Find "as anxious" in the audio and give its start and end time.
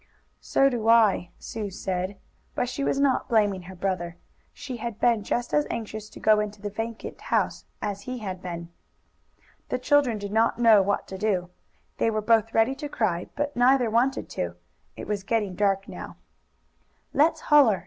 5.53-6.09